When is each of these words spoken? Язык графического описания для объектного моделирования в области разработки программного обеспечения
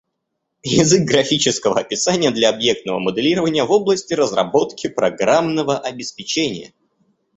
Язык 0.63 1.01
графического 1.03 1.79
описания 1.79 2.31
для 2.31 2.49
объектного 2.49 2.97
моделирования 2.97 3.65
в 3.65 3.71
области 3.71 4.15
разработки 4.15 4.87
программного 4.87 5.77
обеспечения 5.77 6.73